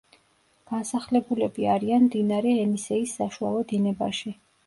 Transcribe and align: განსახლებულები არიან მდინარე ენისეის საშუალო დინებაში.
განსახლებულები 0.69 1.67
არიან 1.75 2.05
მდინარე 2.07 2.55
ენისეის 2.63 3.13
საშუალო 3.21 3.63
დინებაში. 3.73 4.35